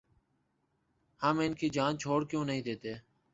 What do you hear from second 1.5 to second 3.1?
کی جان چھوڑ کیوں نہیں دیتے؟